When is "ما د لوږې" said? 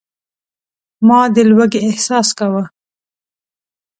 1.07-1.79